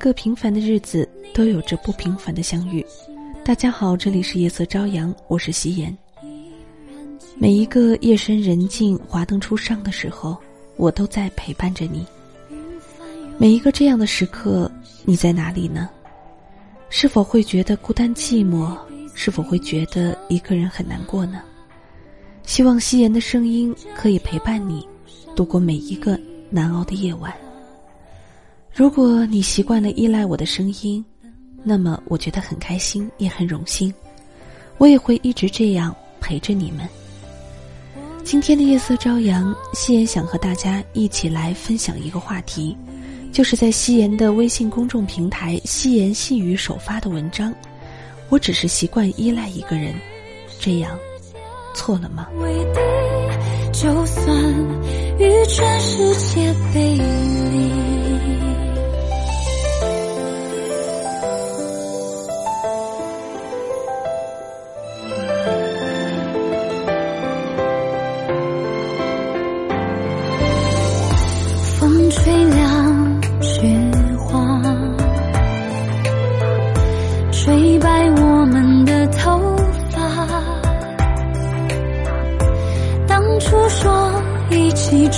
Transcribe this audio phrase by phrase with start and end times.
[0.00, 2.84] 个平凡的日子都有着不平凡的相遇。
[3.44, 5.94] 大家好，这里是夜色朝阳，我是夕颜。
[7.36, 10.38] 每一个夜深人静、华灯初上的时候，
[10.76, 12.06] 我都在陪伴着你。
[13.36, 14.72] 每一个这样的时刻，
[15.04, 15.90] 你在哪里呢？
[16.88, 18.74] 是否会觉得孤单寂寞？
[19.14, 21.42] 是否会觉得一个人很难过呢？
[22.46, 24.88] 希望夕颜的声音可以陪伴你，
[25.36, 27.30] 度过每一个难熬的夜晚。
[28.72, 31.04] 如果你习惯了依赖我的声音，
[31.62, 33.92] 那么我觉得很开心，也很荣幸。
[34.78, 36.88] 我也会一直这样陪着你们。
[38.24, 42.76] 今天的夜色朝阳，夕颜想和大家一起来分享一个话题。
[43.32, 47.54] 就是在夕颜的微信公众平台“夕颜细语”首发的文章，
[48.28, 49.94] 我只是习惯依赖一个人，
[50.58, 50.98] 这样
[51.74, 52.28] 错了吗？
[53.72, 54.36] 就算
[55.18, 57.89] 与全世界背离。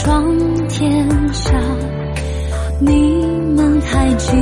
[0.03, 0.37] 闯
[0.67, 1.53] 天下，
[2.81, 4.37] 你们还记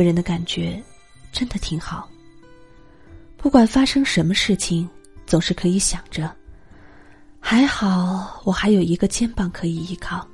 [0.00, 0.82] 个人的感觉，
[1.30, 2.08] 真的挺好。
[3.36, 4.88] 不管发生什么事情，
[5.26, 6.34] 总是可以想着，
[7.38, 10.26] 还好我还有一个肩膀可以依靠，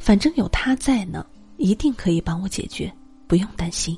[0.00, 1.24] 反正有他在呢，
[1.58, 2.92] 一定可以帮我解决，
[3.28, 3.96] 不用担心。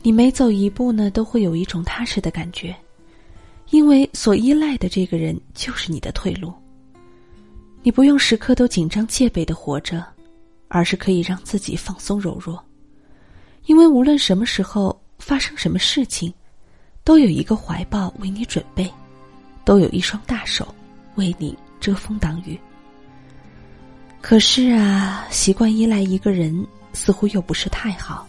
[0.00, 2.74] 你每走一步呢，都会有一种踏实的感觉，
[3.68, 6.50] 因为所依赖的这个人就是你的退路。
[7.82, 10.02] 你不用时刻都紧张戒备的活着，
[10.68, 12.58] 而是可以让自己放松柔弱。
[13.66, 16.32] 因为无论什么时候发生什么事情，
[17.04, 18.90] 都有一个怀抱为你准备，
[19.64, 20.74] 都有一双大手
[21.16, 22.58] 为你遮风挡雨。
[24.20, 28.26] 可是啊，习惯依赖一个人，似乎又不是太好。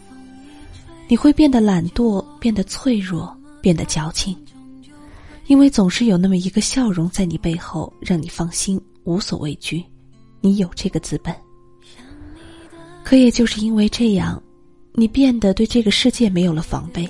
[1.08, 4.38] 你会变得懒惰，变得脆弱，变得矫情，
[5.48, 9.84] 因为总是有那么一个笑容在你背后，让你放心，无所畏惧。
[10.40, 11.36] 你有这个资本，
[13.04, 14.42] 可也就是因为这样。
[14.94, 17.10] 你变得对这个世界没有了防备，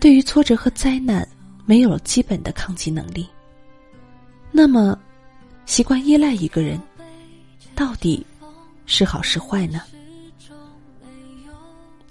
[0.00, 1.26] 对于挫折和灾难
[1.64, 3.26] 没有了基本的抗击能力。
[4.50, 4.98] 那么，
[5.66, 6.80] 习惯依赖一个人，
[7.74, 8.24] 到底
[8.86, 9.82] 是好是坏呢？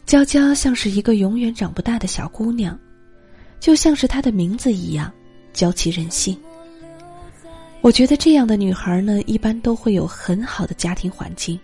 [0.06, 2.78] 娇娇像是一个永远长不大的小姑娘，
[3.60, 5.12] 就像是她的名字一样，
[5.52, 6.38] 娇气任性。
[7.82, 11.60] 我觉得这样的女孩呢，一般都会有很好的家庭环境。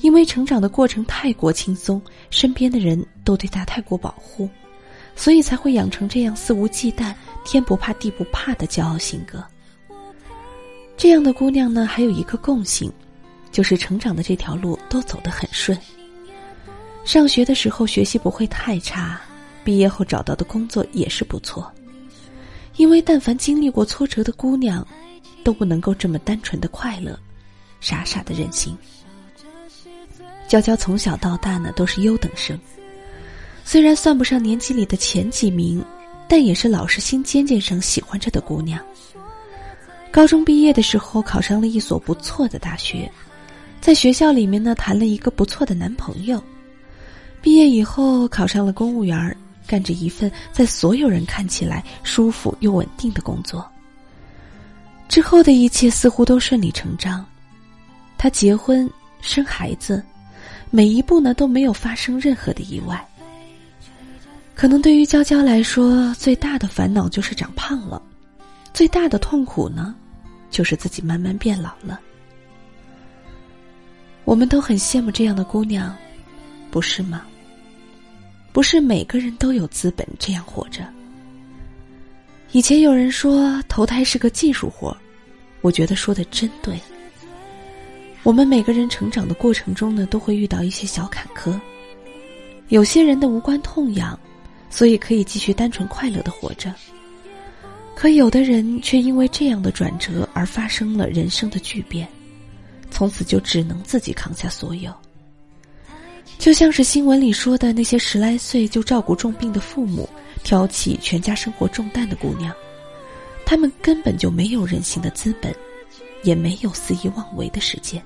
[0.00, 2.00] 因为成长的过程太过轻松，
[2.30, 4.48] 身边的人都对她太过保护，
[5.16, 7.12] 所以才会养成这样肆无忌惮、
[7.44, 9.44] 天不怕地不怕的骄傲性格。
[10.96, 12.92] 这样的姑娘呢，还有一个共性，
[13.50, 15.76] 就是成长的这条路都走得很顺。
[17.04, 19.20] 上学的时候学习不会太差，
[19.64, 21.72] 毕业后找到的工作也是不错。
[22.76, 24.86] 因为但凡经历过挫折的姑娘，
[25.42, 27.18] 都不能够这么单纯的快乐，
[27.80, 28.76] 傻傻的任性。
[30.48, 32.58] 娇娇从小到大呢都是优等生，
[33.64, 35.84] 虽然算不上年级里的前几名，
[36.26, 38.82] 但也是老师心尖尖上喜欢着的姑娘。
[40.10, 43.10] 高中毕业的时候，考上了一所不错的大学，
[43.78, 46.42] 在学校里面呢谈了一个不错的男朋友。
[47.42, 49.36] 毕业以后，考上了公务员，
[49.66, 53.70] 干着一份在所有人看起来舒服又稳定的工作。
[55.10, 57.24] 之后的一切似乎都顺理成章，
[58.16, 58.90] 他结婚
[59.20, 60.02] 生孩子，
[60.70, 63.04] 每一步呢都没有发生任何的意外。
[64.54, 68.02] 可能对于娇娇来说，最大的烦恼就是长胖了。
[68.72, 69.94] 最大的痛苦呢，
[70.50, 72.00] 就是自己慢慢变老了。
[74.24, 75.96] 我们都很羡慕这样的姑娘，
[76.70, 77.22] 不是吗？
[78.52, 80.86] 不是每个人都有资本这样活着。
[82.52, 84.96] 以前有人说投胎是个技术活，
[85.60, 86.78] 我觉得说的真对。
[88.22, 91.58] 我们每个人成长的过程中呢，都会遇到一些小坎坷。
[92.68, 94.18] 有些人的无关痛痒，
[94.68, 96.74] 所以可以继续单纯快乐的活着。
[97.94, 102.06] 可有的人却因为这样的转折而发生了人生的巨变，
[102.90, 104.92] 从此就只能自己扛下所有。
[106.38, 110.08] 就像是新闻里说的那些十来岁就照顾重病的父母、
[110.44, 112.54] 挑起全家生活重担的姑娘，
[113.44, 115.52] 她们根本就没有任性的资本，
[116.22, 118.02] 也没有肆意妄为的时间。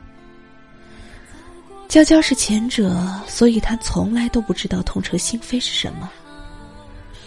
[1.88, 6.10] 娇娇是前者，所以她从来都不知道痛彻心扉是什么，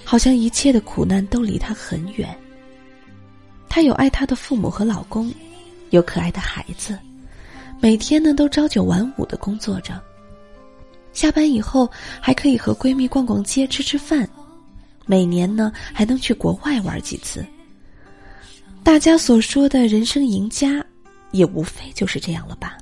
[0.03, 2.35] 好像一切的苦难都离她很远。
[3.69, 5.31] 她有爱她的父母和老公，
[5.91, 6.97] 有可爱的孩子，
[7.79, 10.01] 每天呢都朝九晚五的工作着。
[11.13, 11.89] 下班以后
[12.19, 14.27] 还可以和闺蜜逛逛街、吃吃饭，
[15.05, 17.45] 每年呢还能去国外玩几次。
[18.85, 20.85] 大家所说的人生赢家，
[21.31, 22.77] 也无非就是这样了吧。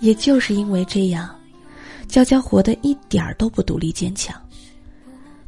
[0.00, 1.34] 也就是因为这样，
[2.08, 4.38] 娇娇活得一点儿都不独立坚强。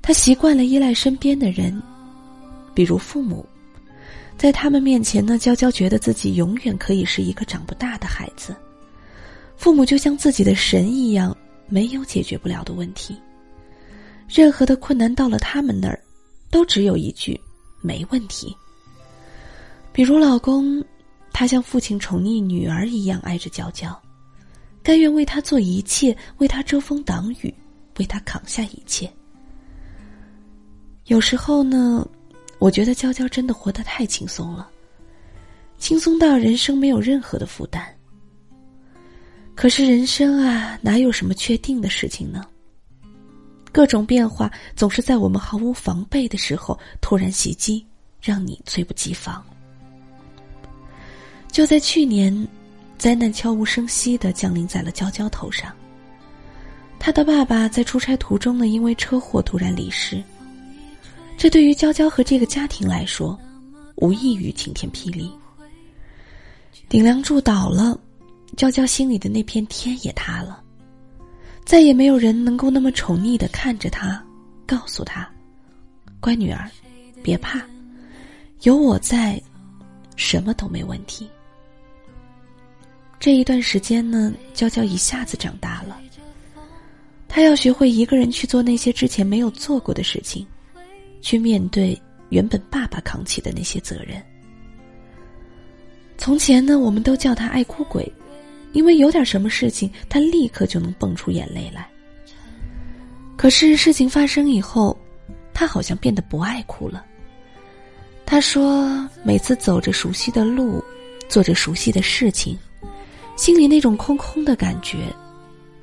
[0.01, 1.81] 她习惯了依赖身边的人，
[2.73, 3.45] 比如父母。
[4.39, 8.57] 在他们面前呢，娇娇觉得自己永远可以是一个长不大的孩子。
[9.59, 11.37] 父母就像自己的神一样，
[11.69, 13.15] 没有解决不了的问题。
[14.27, 16.01] 任何的困难到了他们那儿，
[16.51, 17.39] 都只有一句
[17.83, 18.57] “没问题”。
[19.97, 20.85] 比如老公，
[21.33, 23.99] 他像父亲宠溺女儿一样爱着娇娇，
[24.83, 27.55] 甘愿为她做一切，为她遮风挡雨，
[27.99, 29.11] 为她扛下一切。
[31.07, 32.07] 有时候呢。
[32.59, 34.69] 我觉得娇娇真的活得太轻松了，
[35.79, 37.87] 轻松到人生没有任何的负担。
[39.55, 42.45] 可是人生啊，哪有什么确定的事情呢？
[43.73, 47.87] 各种变化总是在我们毫无防备的时候突然袭击，
[48.23, 49.45] 让你猝不及防。
[51.51, 52.47] 就在去年，
[52.99, 55.73] 灾难悄无声息的降临在了娇娇头上。
[56.99, 60.23] 她的爸爸在出差途中呢，因为车祸突然离世。
[61.39, 63.39] 这对于娇娇和这个家庭来说，
[63.97, 65.31] 无异于晴天霹雳。
[66.89, 67.99] 顶梁柱倒了，
[68.57, 70.63] 娇娇心里的那片天也塌了。
[71.65, 74.25] 再也没有人能够那么宠溺的看着她，
[74.67, 75.29] 告诉她
[76.21, 76.71] ：“乖女儿，
[77.23, 77.61] 别怕，
[78.63, 79.41] 有我在，
[80.17, 81.29] 什么都没问题。”
[83.27, 86.01] 这一段时间呢，娇娇一下子长大了。
[87.27, 90.47] 她要学会一个人去做那些之前没有做过的事情。
[91.21, 94.23] 去面对原本爸爸扛起的那些责任。
[96.17, 98.09] 从前呢，我们都叫他爱哭鬼，
[98.73, 101.85] 因为有点什么事情，他立刻就能蹦出眼泪来。
[103.37, 104.97] 可是事情发生以后，
[105.53, 107.05] 他好像变得不爱哭了。
[108.25, 110.81] 他说，每次走着熟悉的路，
[111.29, 112.57] 做着熟悉的事情，
[113.37, 115.15] 心里那种空空的感觉，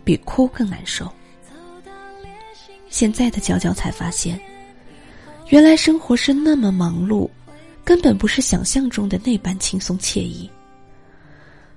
[0.04, 1.10] 比哭更难受。
[2.90, 4.40] 现在的娇娇才发现。
[5.50, 7.30] 原来生活是那么忙碌，
[7.84, 10.50] 根本不是想象中的那般轻松惬意。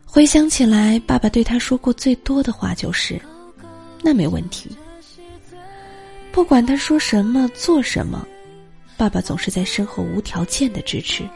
[0.06, 3.20] 回想起来，爸爸对他说过最多的话就是
[4.02, 4.74] ：“那没问题。”
[6.32, 8.26] 不管他说什么、做什么，
[8.96, 11.28] 爸爸总是在身后无条件的支持，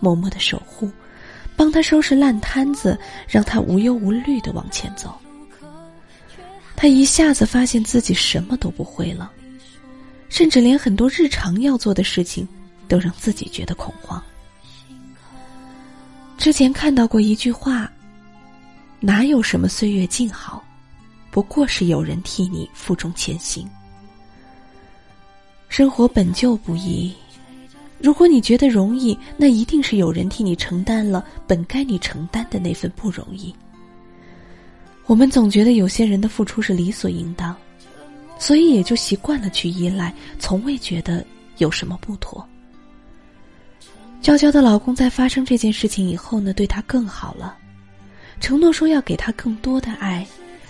[0.00, 0.90] 默默的守护，
[1.56, 5.14] 帮他收拾烂摊子，让他无忧无虑的往前走。
[6.74, 9.30] 他一下子发现自己什么都不会了，
[10.28, 12.46] 甚至连很多日常要做的事情
[12.88, 14.22] 都让自己觉得恐慌。
[16.36, 17.88] 之前看到过一句话
[18.98, 20.64] ：“哪有什么岁月静好，
[21.30, 23.68] 不过是有人替你负重前行。”
[25.68, 27.14] 生活本就不易。
[28.02, 33.54] 如果你觉得容易，那一定是有人替你承担了本该你承担的那份不容易。
[35.06, 37.56] 我们总觉得有些人的付出是理所应当，
[38.40, 41.24] 所以也就习惯了去依赖，从未觉得
[41.58, 42.44] 有什么不妥。
[44.20, 47.56] 娇娇的老公在发生这件事情以后呢，对她更好了，
[48.40, 50.26] 承诺说要给她更多的爱，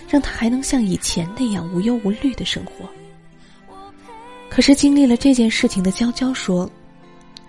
[0.06, 2.86] 让她还能像以前那样无忧无虑的生活。
[4.50, 6.70] 可是经历了这件事情的娇娇说。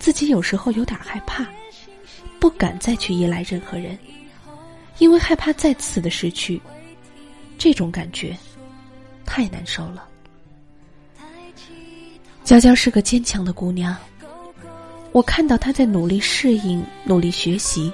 [0.04, 1.46] 自己有时候有点害怕，
[2.38, 3.98] 不敢再去依赖任何人，
[4.98, 6.60] 因为害怕再次的失去。
[7.56, 8.36] 这种感觉
[9.24, 10.06] 太难受了。
[12.44, 13.96] 娇娇是个坚强的姑娘，
[15.12, 17.90] 我看到她在努力适应、努力学习，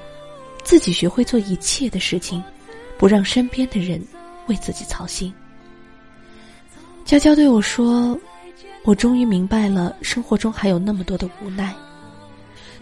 [0.64, 2.42] 自己学会做一切的事情，
[2.98, 4.04] 不让身边的人
[4.48, 5.32] 为自己操心。
[7.04, 8.18] 娇娇对我说
[8.82, 11.72] ：“我终于明白了，生活中还有那么多的无奈。”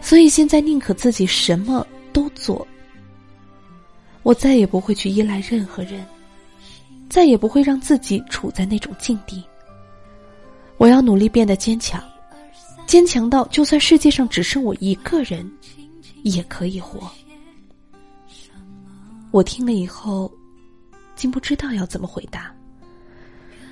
[0.00, 2.67] 所以现在宁可自己什么都做，
[4.23, 6.05] 我再也不会去依赖任何人，
[7.11, 9.43] 再也不会让自己处在那种境地。
[10.76, 12.02] 我要努力变得坚强，
[12.87, 15.50] 坚强到就算世界上只剩我一个人，
[16.23, 17.11] 也可以活。
[19.31, 20.33] 我听了以后，
[21.17, 22.55] 竟不知道要怎么回答。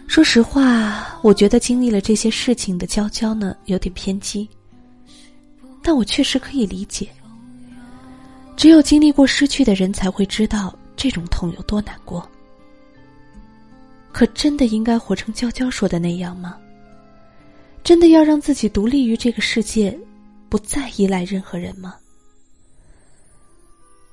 [0.07, 4.49] 说实话，我觉得经历了这些事情的娇娇呢，有点偏激。
[5.87, 7.09] 但我确实可以理解，
[8.57, 12.29] 只有经历过失去的人才会知道这种痛有多难过。
[14.11, 16.57] 可真的应该活成娇娇说的那样吗？
[17.85, 19.97] 真的要让自己独立于这个世界，
[20.49, 21.95] 不再依赖任何人吗？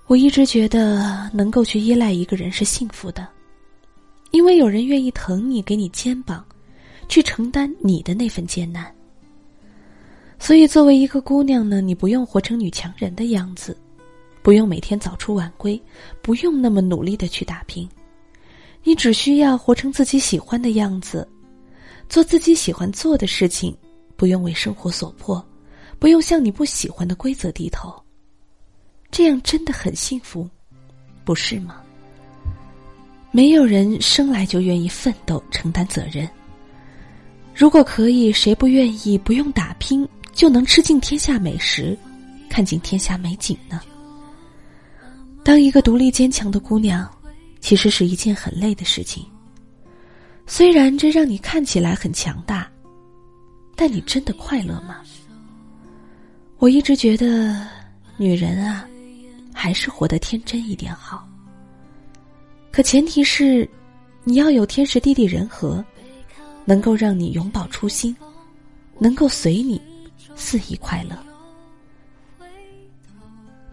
[0.06, 3.28] 我一直觉得能够去依赖一个人是幸福的，
[4.30, 6.46] 因为有人愿意疼你，给你肩膀，
[7.10, 8.94] 去承担你的那份艰难。
[10.44, 13.78] 所以，作为一个姑娘呢，你不用活成女强人的样子，
[14.42, 15.82] 不用每天早出晚归，
[16.22, 17.88] 不用那么努力的去打拼，
[18.84, 21.26] 你只需要活成自己喜欢的样子，
[22.10, 23.74] 做自己喜欢做的事情，
[24.18, 25.42] 不用为生活所迫，
[25.98, 27.96] 不用向你不喜欢的规则低头。
[29.10, 30.46] 这样真的很幸福，
[31.24, 31.78] 不是吗？
[33.32, 36.28] 没有人生来就愿意奋斗、承担责任。
[37.56, 40.06] 如果可以，谁不愿意不用打拼？
[40.34, 41.98] 就能吃尽天下美食，
[42.50, 43.80] 看尽天下美景呢。
[45.44, 47.10] 当一个独立坚强的姑娘，
[47.60, 49.26] 其实是一件很累的事情。
[50.48, 52.70] 虽然这让你看起来很强大，
[53.76, 55.02] 但你真的快乐吗？
[56.58, 57.68] 我一直觉得，
[58.18, 58.88] 女人啊，
[59.54, 61.28] 还是活得天真一点好。
[62.72, 63.70] 可前提是，
[64.24, 65.84] 你要有天时地利人和，
[66.66, 68.16] 能够让你永葆初心，
[68.98, 69.80] 能够随你。
[70.36, 71.18] 肆意快乐，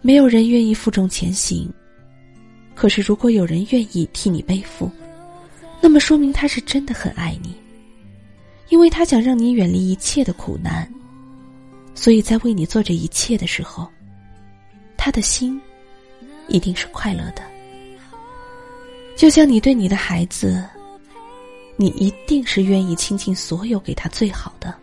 [0.01, 1.71] 没有人愿意负重前行。
[2.73, 4.89] 可是，如果有人愿意替你背负，
[5.79, 7.55] 那么说明他是真的很爱你，
[8.69, 10.91] 因为他想让你远离一切的苦难，
[11.93, 13.87] 所以在为你做这一切的时候，
[14.97, 15.59] 他的心
[16.47, 17.43] 一定是快乐的。
[19.15, 20.67] 就像你对你的孩子，
[21.75, 24.73] 你一定是愿意倾尽所有给他最好的。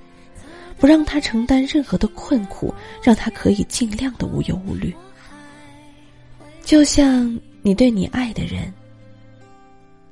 [0.79, 4.95] 不让他承担任何的困苦，让他可以尽量的无忧无虑。
[6.65, 8.73] 就像你对你爱的人，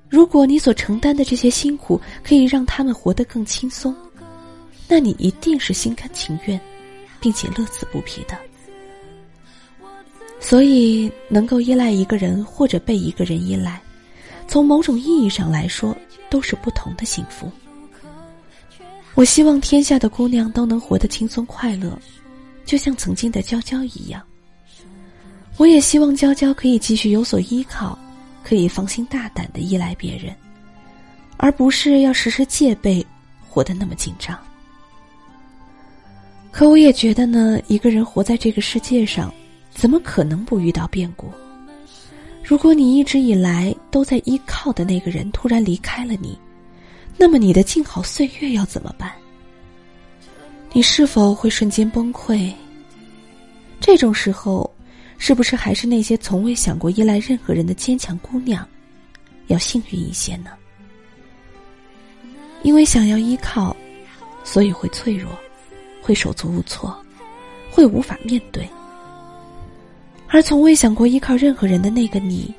[0.08, 3.94] 如果你所承担的这些辛苦可以让他们活得更轻松，
[4.88, 6.60] 那你一定是心甘情愿，
[7.20, 8.36] 并且乐此不疲的。
[10.38, 13.80] 所以，能够依赖一个人或者被一个人依赖，
[14.46, 15.96] 从某种意义上来说，
[16.30, 17.50] 都是不同的幸福。
[19.16, 21.98] 我希望天下的姑娘都能活得轻松快乐，
[22.66, 24.22] 就像曾经的娇娇一样。
[25.56, 27.98] 我也希望娇娇可以继续有所依靠，
[28.44, 30.36] 可以放心大胆的依赖别人，
[31.38, 33.04] 而不是要时时戒备，
[33.48, 34.38] 活得那么紧张。
[36.52, 39.32] 可我也觉得呢，一个人活在这个世界上，
[39.72, 41.30] 怎么可能不遇到变故？
[42.44, 46.38] 如果你一直以来都在依靠的那个人突然离开了你。
[47.16, 49.12] 那么你的静好岁月要怎么办？
[50.72, 52.52] 你是否会瞬间崩溃？
[53.80, 54.70] 这种时候，
[55.16, 58.66] 是不是还是那些从未想过依赖任何人的坚强姑娘，
[59.46, 60.50] 要幸运一些呢？
[62.62, 63.74] 因为想要依靠，
[64.44, 65.30] 所以会脆弱，
[66.02, 66.94] 会手足无措，
[67.70, 68.68] 会无法面对。
[70.28, 72.52] 而从未想过依靠任何人的那个你，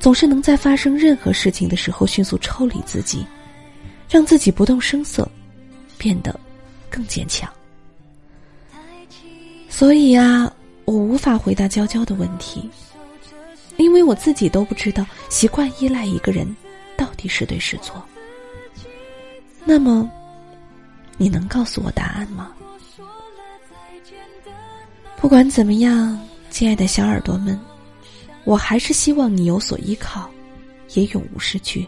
[0.00, 3.24] 总是能在发生任何事情的时候迅速抽离自己，
[4.10, 5.26] 让自己不动声色，
[5.96, 6.38] 变得
[6.90, 7.48] 更坚强。
[9.68, 10.52] 所以啊，
[10.84, 12.68] 我无法回答娇娇的问题，
[13.76, 16.54] 因为我自己都不知道习惯依赖一个人
[16.96, 18.04] 到底是对是错。
[19.64, 20.10] 那么，
[21.16, 22.52] 你能告诉我答案吗？
[25.16, 26.18] 不管怎么样。
[26.50, 27.58] 亲爱的小耳朵们，
[28.42, 30.28] 我还是希望你有所依靠，
[30.94, 31.86] 也永无失去。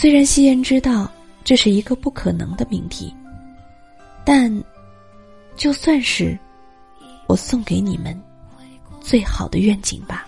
[0.00, 1.10] 虽然夕颜知道
[1.42, 3.12] 这是一个不可能的命题，
[4.24, 4.48] 但
[5.56, 6.38] 就算是
[7.26, 8.16] 我送给你们
[9.00, 10.24] 最好的愿景吧。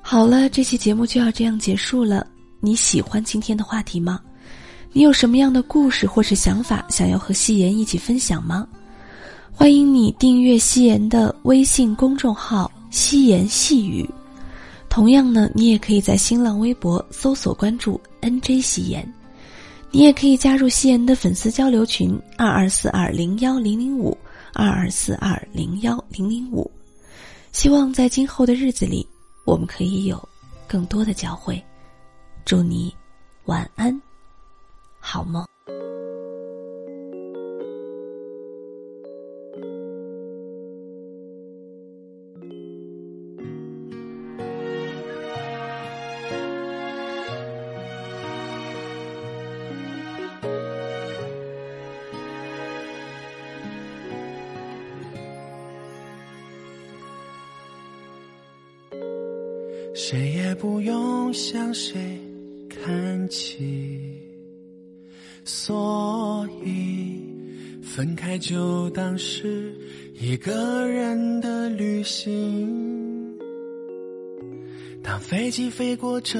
[0.00, 2.24] 好了，这期节目就要这样结束了。
[2.60, 4.20] 你喜欢今天的话题吗？
[4.92, 8.64] 你有什么样的故事或是想法想要和夕颜一起分享吗？
[9.50, 14.08] 欢迎你订阅夕颜的微信公众号“夕颜细语”，
[14.90, 19.14] 同样呢，你也可以在新浪微博搜索关注 “nj 夕颜”，
[19.92, 24.18] 你也可以加入夕颜的粉丝交流群二二四二零幺零零五
[24.52, 26.68] 二二四二零幺零零五。
[27.52, 29.06] 希望在今后的日子里，
[29.44, 30.28] 我们可以有
[30.66, 31.62] 更多的交汇。
[32.44, 32.92] 祝你
[33.44, 34.00] 晚安，
[34.98, 35.49] 好梦。
[65.44, 67.20] 所以
[67.82, 69.74] 分开就当是
[70.18, 73.36] 一个人的旅行。
[75.02, 76.38] 当飞机飞过这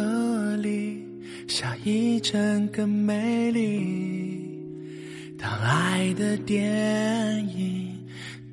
[0.57, 1.03] 里，
[1.49, 4.47] 下一站更美丽。
[5.39, 7.99] 当爱的电影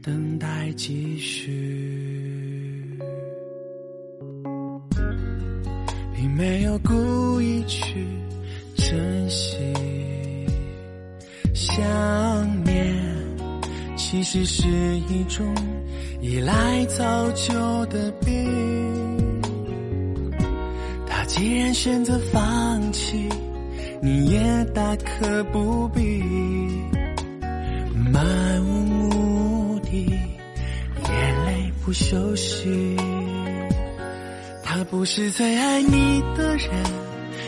[0.01, 1.97] 等待继续。
[6.15, 8.06] 并没有故意去
[8.89, 9.58] 珍惜，
[11.54, 11.84] 想
[12.63, 12.95] 念
[13.97, 14.65] 其实是
[15.10, 15.45] 一种
[16.21, 18.50] 依赖早就的病。
[21.06, 23.28] 他既然选择放弃，
[24.02, 26.23] 你也大可不必
[28.10, 30.10] 漫无目的，
[31.10, 32.95] 眼泪不休息。
[34.63, 36.69] 他不是最爱你的人，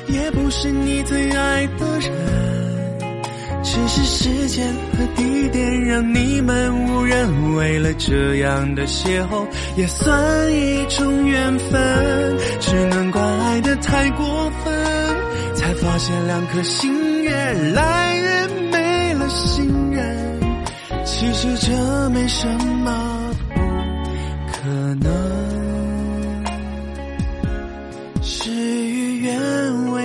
[0.09, 2.11] 也不是你最爱的人，
[3.63, 4.67] 只是时间
[4.97, 7.55] 和地点让你们无人。
[7.55, 9.45] 为了这样的邂逅，
[9.75, 12.37] 也算一种缘分。
[12.59, 14.73] 只能怪爱的太过分，
[15.55, 17.31] 才发现两颗心越
[17.73, 20.39] 来越没了信任。
[21.05, 22.47] 其实这没什
[22.83, 23.59] 么不
[24.51, 24.69] 可
[25.01, 25.48] 能。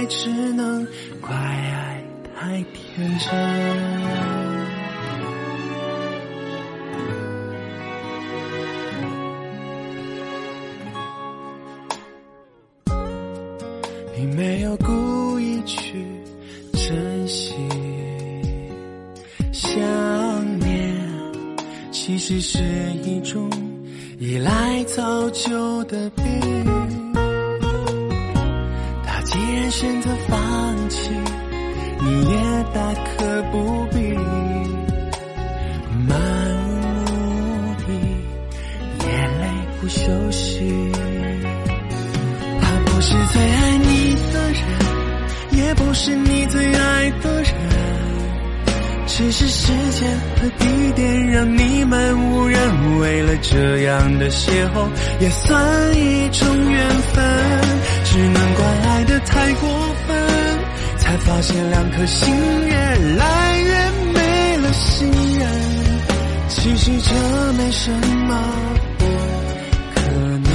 [0.07, 0.87] 只能
[1.21, 3.31] 怪爱太天真，
[14.15, 16.05] 并没有故意去
[16.73, 17.55] 珍惜。
[19.53, 19.81] 想
[20.59, 20.95] 念
[21.91, 22.59] 其实是
[23.03, 23.51] 一种
[24.19, 26.44] 依赖早就的病。
[29.85, 31.11] 选择放弃，
[32.01, 32.37] 你也
[32.73, 33.99] 大可不必
[36.09, 36.19] 漫
[36.65, 36.73] 无
[37.05, 37.85] 目的，
[39.05, 39.07] 眼
[39.41, 39.45] 泪
[39.79, 40.91] 不休息。
[42.63, 44.63] 他不是最爱你的人，
[45.51, 47.53] 也不是你最爱的人，
[49.07, 52.59] 只是时间和地点让你们无人。
[53.01, 54.89] 为了这样的邂逅，
[55.21, 57.64] 也算一种缘分。
[58.15, 59.69] 只能怪爱的太过
[60.07, 60.17] 分，
[60.99, 62.33] 才发现两颗心
[62.65, 62.73] 越
[63.17, 65.51] 来越没了信任。
[66.49, 68.41] 其实这没什么
[68.99, 69.05] 不
[69.97, 70.01] 可
[70.45, 70.49] 能，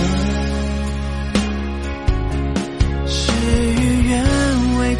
[3.05, 3.33] 事
[3.73, 4.23] 与愿
[4.79, 4.95] 违，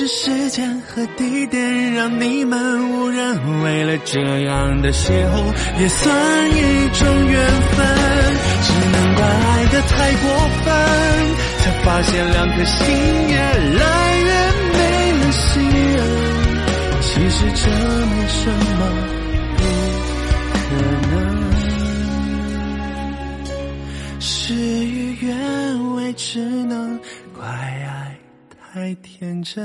[0.00, 3.62] 是时间和地点让你们无人。
[3.62, 7.86] 为了这样的邂逅，也算一种缘分。
[8.62, 10.24] 只能怪爱的太过
[10.64, 10.72] 分，
[11.58, 12.78] 才发现两颗心
[13.28, 13.36] 越
[13.76, 13.84] 来
[14.16, 14.30] 越
[14.72, 14.78] 没
[15.18, 16.00] 了信任。
[17.02, 17.68] 其实这
[18.06, 18.40] 没什
[18.78, 18.80] 么
[19.58, 19.60] 不
[20.56, 20.60] 可
[21.10, 21.12] 能。
[24.18, 25.36] 事与愿
[25.94, 26.98] 违，只能
[27.36, 28.09] 怪爱
[28.72, 29.64] 太天真。